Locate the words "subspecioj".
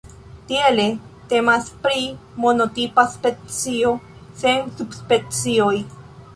4.81-5.75